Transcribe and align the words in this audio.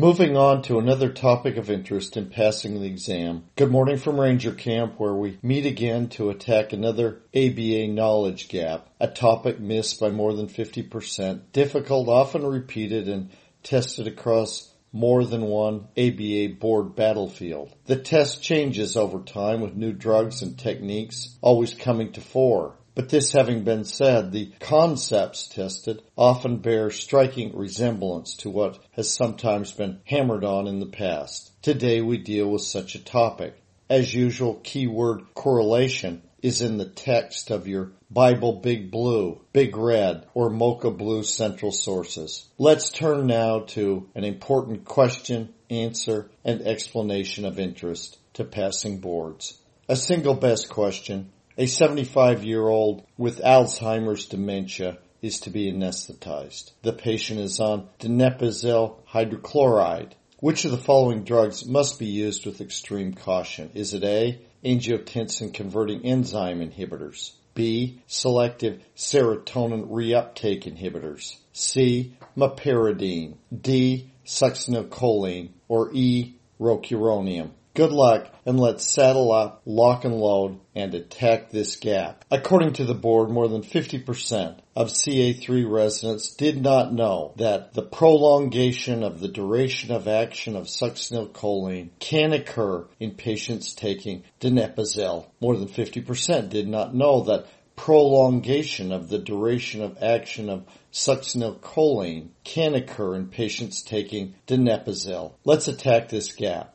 Moving 0.00 0.34
on 0.34 0.62
to 0.62 0.78
another 0.78 1.12
topic 1.12 1.58
of 1.58 1.68
interest 1.68 2.16
in 2.16 2.30
passing 2.30 2.80
the 2.80 2.86
exam. 2.86 3.44
Good 3.54 3.70
morning 3.70 3.98
from 3.98 4.18
Ranger 4.18 4.54
Camp 4.54 4.94
where 4.96 5.12
we 5.12 5.38
meet 5.42 5.66
again 5.66 6.08
to 6.12 6.30
attack 6.30 6.72
another 6.72 7.20
ABA 7.36 7.88
knowledge 7.88 8.48
gap, 8.48 8.88
a 8.98 9.08
topic 9.08 9.60
missed 9.60 10.00
by 10.00 10.08
more 10.08 10.32
than 10.32 10.48
50%, 10.48 11.52
difficult, 11.52 12.08
often 12.08 12.46
repeated, 12.46 13.10
and 13.10 13.28
tested 13.62 14.06
across 14.06 14.72
more 14.90 15.22
than 15.22 15.42
one 15.42 15.88
ABA 15.98 16.54
board 16.58 16.96
battlefield. 16.96 17.76
The 17.84 17.96
test 17.96 18.42
changes 18.42 18.96
over 18.96 19.20
time 19.20 19.60
with 19.60 19.76
new 19.76 19.92
drugs 19.92 20.40
and 20.40 20.58
techniques 20.58 21.36
always 21.42 21.74
coming 21.74 22.12
to 22.12 22.22
fore. 22.22 22.78
But 23.00 23.08
this 23.08 23.32
having 23.32 23.64
been 23.64 23.84
said, 23.84 24.30
the 24.30 24.52
concepts 24.60 25.48
tested 25.48 26.02
often 26.18 26.58
bear 26.58 26.90
striking 26.90 27.56
resemblance 27.56 28.34
to 28.40 28.50
what 28.50 28.78
has 28.92 29.10
sometimes 29.10 29.72
been 29.72 30.00
hammered 30.04 30.44
on 30.44 30.66
in 30.66 30.80
the 30.80 30.84
past. 30.84 31.50
Today 31.62 32.02
we 32.02 32.18
deal 32.18 32.50
with 32.50 32.60
such 32.60 32.94
a 32.94 33.02
topic. 33.02 33.54
As 33.88 34.14
usual, 34.14 34.60
keyword 34.62 35.32
correlation 35.32 36.20
is 36.42 36.60
in 36.60 36.76
the 36.76 36.90
text 36.90 37.50
of 37.50 37.66
your 37.66 37.92
Bible 38.10 38.60
Big 38.60 38.90
Blue, 38.90 39.40
Big 39.54 39.78
Red, 39.78 40.26
or 40.34 40.50
Mocha 40.50 40.90
Blue 40.90 41.22
central 41.22 41.72
sources. 41.72 42.50
Let's 42.58 42.90
turn 42.90 43.26
now 43.26 43.60
to 43.68 44.10
an 44.14 44.24
important 44.24 44.84
question, 44.84 45.54
answer, 45.70 46.30
and 46.44 46.60
explanation 46.60 47.46
of 47.46 47.58
interest 47.58 48.18
to 48.34 48.44
passing 48.44 48.98
boards. 48.98 49.56
A 49.88 49.96
single 49.96 50.34
best 50.34 50.68
question 50.68 51.30
a 51.60 51.66
75 51.66 52.42
year 52.42 52.66
old 52.66 53.04
with 53.18 53.42
Alzheimer's 53.42 54.24
dementia 54.24 54.96
is 55.20 55.40
to 55.40 55.50
be 55.50 55.70
anesthetized. 55.70 56.70
The 56.80 56.94
patient 56.94 57.38
is 57.38 57.60
on 57.60 57.86
donepezil 57.98 58.96
hydrochloride. 59.06 60.12
Which 60.38 60.64
of 60.64 60.70
the 60.70 60.78
following 60.78 61.22
drugs 61.24 61.66
must 61.66 61.98
be 61.98 62.06
used 62.06 62.46
with 62.46 62.62
extreme 62.62 63.12
caution? 63.12 63.72
Is 63.74 63.92
it 63.92 64.04
A, 64.04 64.40
angiotensin 64.64 65.52
converting 65.52 66.06
enzyme 66.06 66.60
inhibitors? 66.60 67.32
B, 67.52 68.00
selective 68.06 68.82
serotonin 68.96 69.90
reuptake 69.90 70.62
inhibitors? 70.64 71.36
C, 71.52 72.16
meperidine? 72.38 73.36
D, 73.54 74.10
succinylcholine? 74.24 75.50
Or 75.68 75.90
E, 75.92 76.36
rocuronium? 76.58 77.50
Good 77.72 77.92
luck 77.92 78.26
and 78.44 78.58
let's 78.58 78.84
saddle 78.84 79.30
up, 79.30 79.62
lock 79.64 80.04
and 80.04 80.16
load, 80.16 80.58
and 80.74 80.92
attack 80.92 81.50
this 81.50 81.76
gap. 81.76 82.24
According 82.28 82.72
to 82.74 82.84
the 82.84 82.94
board, 82.94 83.30
more 83.30 83.46
than 83.46 83.62
50% 83.62 84.58
of 84.74 84.88
CA3 84.88 85.70
residents 85.70 86.34
did 86.34 86.60
not 86.60 86.92
know 86.92 87.32
that 87.36 87.74
the 87.74 87.82
prolongation 87.82 89.04
of 89.04 89.20
the 89.20 89.28
duration 89.28 89.92
of 89.92 90.08
action 90.08 90.56
of 90.56 90.66
succinylcholine 90.66 91.90
can 92.00 92.32
occur 92.32 92.88
in 92.98 93.12
patients 93.12 93.72
taking 93.72 94.24
donepezil. 94.40 95.26
More 95.40 95.56
than 95.56 95.68
50% 95.68 96.48
did 96.48 96.66
not 96.66 96.92
know 96.92 97.22
that 97.24 97.46
prolongation 97.76 98.90
of 98.90 99.08
the 99.08 99.18
duration 99.18 99.80
of 99.80 100.02
action 100.02 100.50
of 100.50 100.66
succinylcholine 100.92 102.30
can 102.42 102.74
occur 102.74 103.14
in 103.14 103.28
patients 103.28 103.82
taking 103.82 104.34
donepezil. 104.48 105.34
Let's 105.44 105.68
attack 105.68 106.08
this 106.08 106.32
gap. 106.32 106.74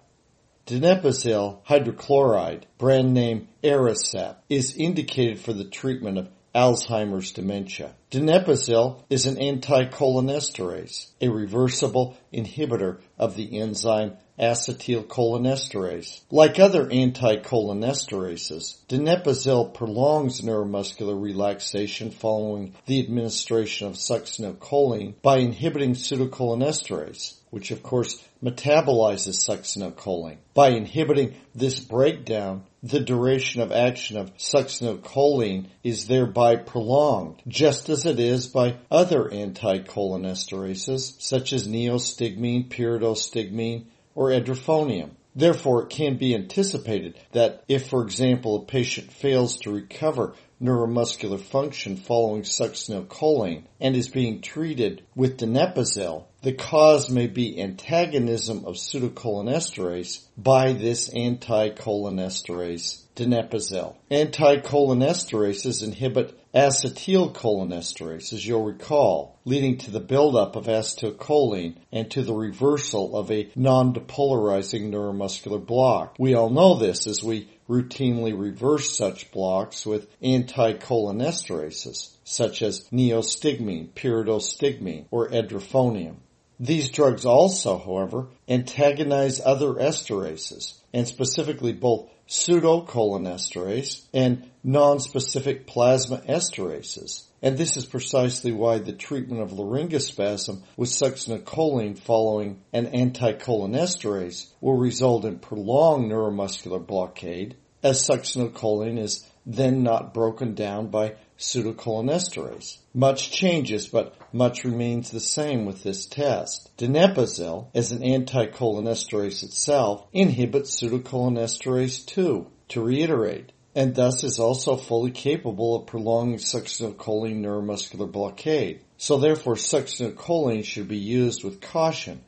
Donepezil 0.66 1.64
hydrochloride, 1.68 2.64
brand 2.80 3.14
name 3.14 3.48
Aricept, 3.64 4.38
is 4.50 4.76
indicated 4.76 5.40
for 5.40 5.54
the 5.54 5.66
treatment 5.66 6.18
of 6.18 6.28
Alzheimer's 6.56 7.32
dementia. 7.32 7.94
Donepezil 8.10 9.04
is 9.08 9.28
an 9.28 9.36
anticholinesterase, 9.36 11.12
a 11.22 11.30
reversible 11.30 12.18
inhibitor 12.34 13.00
of 13.20 13.36
the 13.36 13.60
enzyme 13.60 14.18
acetylcholinesterase. 14.40 16.22
Like 16.32 16.58
other 16.58 16.88
anticholinesterases, 16.88 18.78
donepezil 18.88 19.72
prolongs 19.76 20.42
neuromuscular 20.42 21.22
relaxation 21.22 22.09
following 22.09 22.74
the 22.88 23.00
administration 23.02 23.88
of 23.88 23.94
succinylcholine 23.94 25.14
by 25.22 25.38
inhibiting 25.38 25.94
pseudocholinesterase 25.94 27.36
which 27.56 27.72
of 27.72 27.82
course 27.82 28.22
metabolizes 28.44 29.38
succinylcholine. 29.48 30.36
By 30.54 30.72
inhibiting 30.72 31.36
this 31.56 31.80
breakdown, 31.80 32.64
the 32.84 33.00
duration 33.00 33.62
of 33.62 33.72
action 33.72 34.18
of 34.18 34.36
succinylcholine 34.36 35.68
is 35.82 36.06
thereby 36.06 36.58
prolonged, 36.58 37.42
just 37.48 37.88
as 37.88 38.06
it 38.06 38.20
is 38.20 38.48
by 38.48 38.76
other 38.92 39.30
anticholinesterases 39.30 41.22
such 41.22 41.54
as 41.54 41.66
neostigmine, 41.66 42.68
pyridostigmine, 42.68 43.86
or 44.16 44.32
edrophonium. 44.32 45.12
Therefore, 45.35 45.84
it 45.84 45.90
can 45.90 46.18
be 46.18 46.34
anticipated 46.34 47.19
that 47.34 47.63
if, 47.68 47.90
for 47.90 48.01
example, 48.03 48.56
a 48.56 48.66
patient 48.66 49.12
fails 49.12 49.57
to 49.57 49.72
recover 49.72 50.34
neuromuscular 50.62 51.40
function 51.40 51.97
following 51.97 52.44
succinylcholine 52.44 53.63
and 53.81 53.95
is 53.95 54.07
being 54.07 54.41
treated 54.41 55.03
with 55.13 55.38
donepezil, 55.38 56.24
the 56.41 56.53
cause 56.53 57.09
may 57.09 57.28
be 57.28 57.62
antagonism 57.62 58.63
of 58.66 58.75
pseudocholinesterase 58.75 60.24
by 60.38 60.72
this 60.72 61.09
anticholinesterase 61.09 63.05
donepezil. 63.16 63.96
Anticholinesterases 64.12 65.84
inhibit 65.84 66.38
acetylcholinesterase, 66.53 68.31
as 68.34 68.46
you'll 68.46 68.64
recall, 68.64 69.40
leading 69.46 69.78
to 69.78 69.92
the 69.92 70.00
buildup 70.00 70.56
of 70.56 70.66
acetylcholine 70.66 71.75
and 71.92 72.09
to 72.12 72.24
the 72.24 72.34
reversal 72.34 73.18
of 73.18 73.31
a 73.31 73.50
non-depolarizing 73.56 74.90
neuromuscular 74.90 75.66
block. 75.66 76.16
We 76.18 76.34
all 76.34 76.50
know 76.50 76.75
this 76.78 77.08
as 77.08 77.24
we 77.24 77.50
routinely 77.68 78.38
reverse 78.38 78.96
such 78.96 79.31
blocks 79.31 79.86
with 79.86 80.08
anticholinesterases, 80.22 82.16
such 82.24 82.62
as 82.62 82.88
neostigmine, 82.92 83.90
pyridostigmine, 83.90 85.06
or 85.12 85.30
edrophonium. 85.30 86.18
These 86.58 86.92
drugs 86.92 87.25
also, 87.25 87.78
however, 87.78 88.28
antagonize 88.48 89.42
other 89.44 89.74
esterases, 89.74 90.80
and 90.94 91.06
specifically 91.06 91.74
both 91.74 92.09
pseudocholinesterase 92.28 94.03
and 94.13 94.50
non-specific 94.63 95.68
plasma 95.68 96.18
esterases. 96.28 97.25
And 97.41 97.58
this 97.58 97.78
is 97.78 97.86
precisely 97.86 98.52
why 98.52 98.80
the 98.80 98.94
treatment 98.94 99.41
of 99.41 99.52
laryngospasm 99.52 100.63
with 100.75 100.90
succinylcholine 100.90 102.00
following 102.00 102.63
an 102.74 102.88
anticholinesterase 102.88 104.52
will 104.62 104.78
result 104.78 105.25
in 105.25 105.38
prolonged 105.40 106.12
neuromuscular 106.12 106.86
blockade, 106.86 107.56
as 107.84 108.08
succinylcholine 108.08 108.97
is 108.97 109.24
then 109.46 109.84
not 109.84 110.13
broken 110.13 110.56
down 110.56 110.88
by 110.88 111.16
pseudocholinesterase. 111.38 112.78
Much 112.94 113.31
changes, 113.31 113.88
but 113.88 114.16
much 114.34 114.63
remains 114.63 115.12
the 115.12 115.19
same 115.19 115.66
with 115.66 115.84
this 115.84 116.06
test. 116.06 116.75
Donepezil, 116.78 117.68
as 117.73 117.91
an 117.91 118.01
anticholinesterase 118.01 119.44
itself, 119.44 120.07
inhibits 120.13 120.79
pseudocholinesterase 120.79 122.06
2. 122.06 122.47
To 122.69 122.81
reiterate, 122.81 123.51
and 123.75 123.94
thus 123.94 124.24
is 124.24 124.40
also 124.40 124.75
fully 124.75 125.12
capable 125.12 125.75
of 125.75 125.85
prolonging 125.85 126.38
succinylcholine 126.38 127.41
neuromuscular 127.41 128.12
blockade. 128.12 128.81
So 128.97 129.18
therefore 129.18 129.56
succinylcholine 129.56 130.63
should 130.63 130.88
be 130.88 130.97
used 130.97 131.44
with 131.44 131.62
caution 131.62 132.24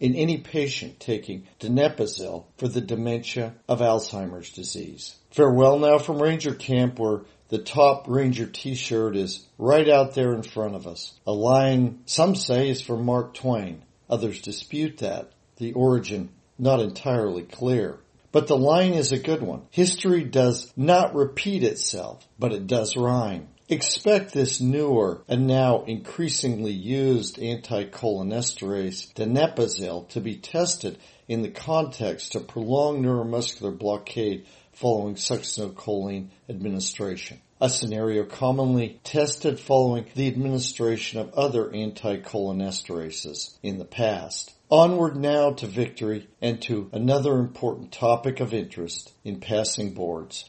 in 0.00 0.16
any 0.16 0.38
patient 0.38 0.98
taking 0.98 1.46
donepezil 1.60 2.46
for 2.56 2.66
the 2.66 2.80
dementia 2.80 3.54
of 3.68 3.80
Alzheimer's 3.80 4.50
disease. 4.50 5.14
Farewell 5.30 5.78
now 5.78 5.98
from 5.98 6.20
Ranger 6.20 6.54
Camp 6.54 6.98
where 6.98 7.20
the 7.50 7.58
top 7.58 8.06
Ranger 8.08 8.46
t-shirt 8.46 9.16
is 9.16 9.46
right 9.58 9.88
out 9.88 10.14
there 10.14 10.34
in 10.34 10.42
front 10.42 10.76
of 10.76 10.86
us. 10.86 11.12
A 11.26 11.32
line 11.32 12.00
some 12.06 12.36
say 12.36 12.70
is 12.70 12.80
from 12.80 13.04
Mark 13.04 13.34
Twain. 13.34 13.82
Others 14.08 14.42
dispute 14.42 14.98
that. 14.98 15.32
The 15.56 15.72
origin 15.72 16.30
not 16.58 16.80
entirely 16.80 17.42
clear. 17.42 17.98
But 18.32 18.46
the 18.46 18.56
line 18.56 18.92
is 18.92 19.10
a 19.10 19.18
good 19.18 19.42
one. 19.42 19.62
History 19.70 20.22
does 20.22 20.72
not 20.76 21.16
repeat 21.16 21.64
itself, 21.64 22.24
but 22.38 22.52
it 22.52 22.68
does 22.68 22.96
rhyme. 22.96 23.48
Expect 23.68 24.32
this 24.32 24.60
newer 24.60 25.22
and 25.28 25.46
now 25.46 25.84
increasingly 25.84 26.72
used 26.72 27.38
anticholinesterase 27.38 29.12
donepezil 29.14 30.08
to 30.10 30.20
be 30.20 30.36
tested 30.36 30.98
in 31.28 31.42
the 31.42 31.50
context 31.50 32.34
of 32.34 32.48
prolonged 32.48 33.04
neuromuscular 33.04 33.76
blockade 33.76 34.46
following 34.72 35.14
succinylcholine 35.14 36.28
administration. 36.48 37.40
A 37.60 37.68
scenario 37.68 38.24
commonly 38.24 39.00
tested 39.04 39.60
following 39.60 40.06
the 40.14 40.28
administration 40.28 41.20
of 41.20 41.34
other 41.34 41.68
anticholinesterases 41.68 43.56
in 43.62 43.78
the 43.78 43.84
past. 43.84 44.54
Onward 44.70 45.16
now 45.16 45.52
to 45.52 45.66
victory 45.66 46.28
and 46.40 46.62
to 46.62 46.88
another 46.92 47.38
important 47.38 47.92
topic 47.92 48.40
of 48.40 48.54
interest 48.54 49.12
in 49.24 49.40
passing 49.40 49.92
boards. 49.92 50.48